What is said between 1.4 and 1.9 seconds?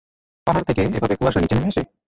নিচে নেমে আসে?